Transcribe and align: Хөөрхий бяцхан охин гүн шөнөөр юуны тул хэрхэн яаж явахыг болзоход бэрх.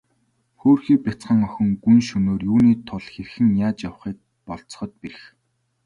Хөөрхий 0.59 0.97
бяцхан 1.05 1.39
охин 1.47 1.69
гүн 1.83 1.99
шөнөөр 2.07 2.41
юуны 2.51 2.73
тул 2.87 3.05
хэрхэн 3.13 3.47
яаж 3.65 3.77
явахыг 3.89 4.17
болзоход 4.47 4.91
бэрх. 5.01 5.23